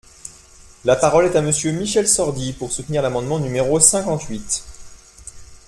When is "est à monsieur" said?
1.27-1.71